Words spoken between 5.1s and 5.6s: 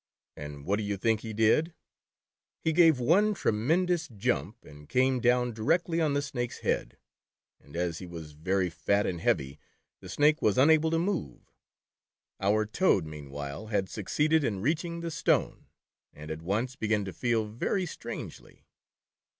down